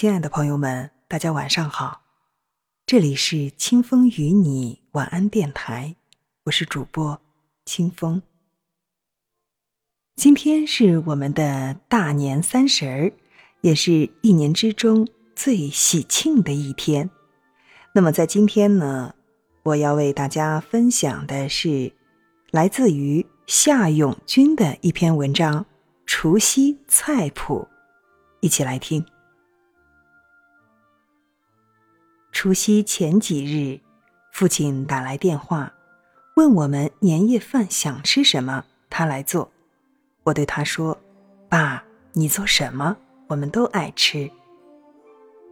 [0.00, 2.00] 亲爱的朋友们，大家晚上好，
[2.86, 5.94] 这里是清风与你晚安电台，
[6.44, 7.20] 我是主播
[7.66, 8.22] 清风。
[10.16, 13.12] 今天是我们的大年三十儿，
[13.60, 17.10] 也是一年之中最喜庆的一天。
[17.94, 19.14] 那么在今天呢，
[19.64, 21.92] 我要为大家分享的是
[22.50, 25.62] 来自于夏永军的一篇文章
[26.06, 27.68] 《除夕菜谱》，
[28.40, 29.04] 一起来听。
[32.42, 33.78] 除夕前几日，
[34.32, 35.70] 父亲打来电话，
[36.36, 39.52] 问我们年夜饭想吃什么，他来做。
[40.22, 40.98] 我对他说
[41.50, 44.30] ：“爸，你做什么，我们都爱吃。”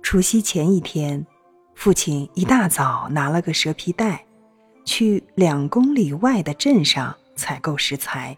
[0.00, 1.26] 除夕前一天，
[1.74, 4.24] 父亲一大早拿了个蛇皮袋，
[4.86, 8.34] 去两公里外的镇上采购食材。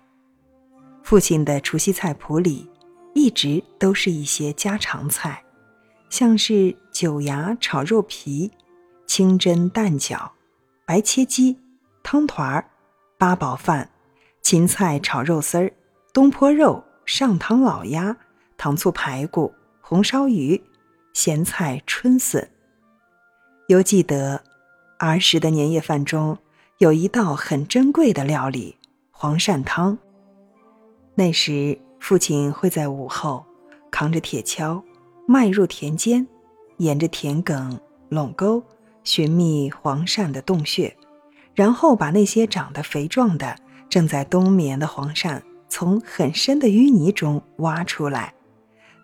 [1.05, 2.69] 父亲的除夕菜谱里，
[3.15, 5.41] 一直都是一些家常菜。
[6.11, 8.51] 像是九芽炒肉皮、
[9.07, 10.29] 清蒸蛋饺、
[10.85, 11.57] 白切鸡、
[12.03, 12.69] 汤团儿、
[13.17, 13.89] 八宝饭、
[14.43, 15.73] 芹菜炒肉丝儿、
[16.13, 18.15] 东坡肉、上汤老鸭、
[18.57, 20.61] 糖醋排骨、红烧鱼、
[21.15, 22.51] 咸菜春笋。
[23.69, 24.43] 犹记得
[24.99, 26.37] 儿时的年夜饭中
[26.79, 28.77] 有一道很珍贵的料理——
[29.13, 29.97] 黄鳝汤。
[31.15, 33.45] 那时父亲会在午后
[33.93, 34.83] 扛着铁锹。
[35.33, 36.27] 迈入田间，
[36.79, 37.79] 沿着田埂、
[38.09, 38.61] 垄沟
[39.05, 40.97] 寻觅黄鳝的洞穴，
[41.55, 43.55] 然后把那些长得肥壮的、
[43.89, 48.35] 正在冬眠的黄鳝从很深的淤泥中挖出来，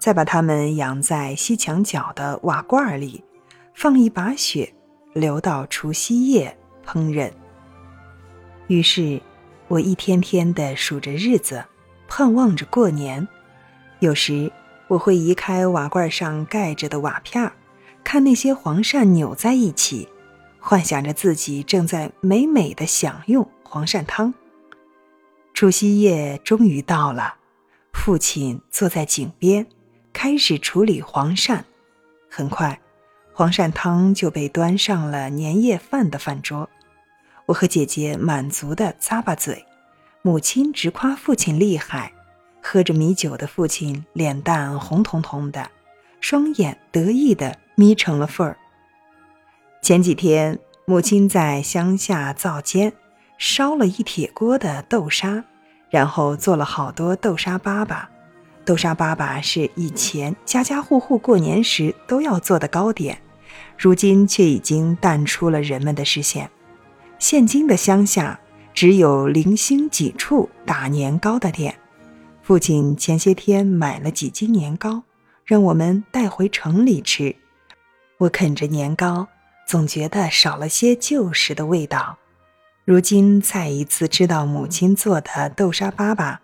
[0.00, 3.22] 再把它们养在西墙角的瓦罐里，
[3.72, 4.74] 放一把雪，
[5.14, 7.30] 留到除夕夜烹饪。
[8.66, 9.22] 于是，
[9.68, 11.64] 我一天天地数着日子，
[12.08, 13.28] 盼望着过年。
[14.00, 14.50] 有时。
[14.88, 17.52] 我会移开瓦罐上盖着的瓦片儿，
[18.04, 20.08] 看那些黄鳝扭在一起，
[20.60, 24.32] 幻想着自己正在美美的享用黄鳝汤。
[25.54, 27.34] 除夕夜终于到了，
[27.92, 29.66] 父亲坐在井边，
[30.12, 31.62] 开始处理黄鳝。
[32.30, 32.78] 很快，
[33.32, 36.68] 黄鳝汤就被端上了年夜饭的饭桌。
[37.46, 39.64] 我和姐姐满足地咂巴嘴，
[40.22, 42.12] 母亲直夸父亲厉害。
[42.68, 45.70] 喝着米酒的父亲脸蛋红彤彤的，
[46.20, 48.56] 双眼得意地眯成了缝儿。
[49.82, 52.92] 前几天，母亲在乡下灶间
[53.38, 55.44] 烧了一铁锅的豆沙，
[55.90, 58.04] 然后做了好多豆沙粑粑。
[58.64, 63.16] 豆沙粑粑是以前家家户户过年时都要做的糕点，
[63.78, 66.50] 如今却已经淡出了人们的视线。
[67.20, 68.40] 现今的乡下
[68.74, 71.76] 只有零星几处打年糕的店。
[72.46, 75.02] 父亲前些天买了几斤年糕，
[75.44, 77.34] 让我们带回城里吃。
[78.18, 79.26] 我啃着年糕，
[79.66, 82.16] 总觉得少了些旧时的味道。
[82.84, 86.38] 如今再一次吃到母亲做的豆沙粑粑，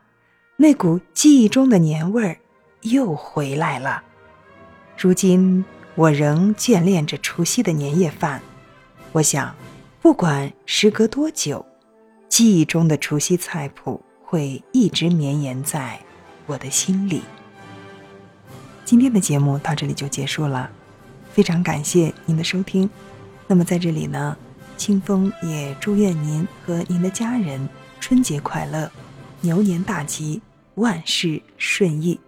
[0.56, 2.36] 那股记忆中的年味儿
[2.80, 4.02] 又回来了。
[4.98, 5.64] 如今
[5.94, 8.42] 我仍眷恋着除夕的年夜饭。
[9.12, 9.54] 我想，
[10.00, 11.64] 不管时隔多久，
[12.28, 14.02] 记忆中的除夕菜谱。
[14.32, 16.00] 会一直绵延在
[16.46, 17.20] 我的心里。
[18.82, 20.70] 今天的节目到这里就结束了，
[21.34, 22.88] 非常感谢您的收听。
[23.46, 24.34] 那么在这里呢，
[24.78, 27.68] 清风也祝愿您和您的家人
[28.00, 28.90] 春节快乐，
[29.42, 30.40] 牛年大吉，
[30.76, 32.18] 万事顺意。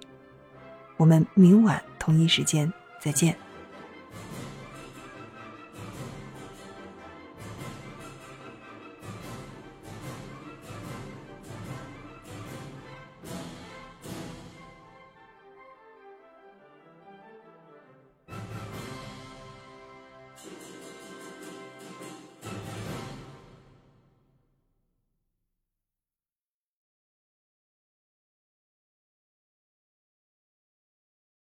[0.99, 3.35] 我们明晚同一时间再见。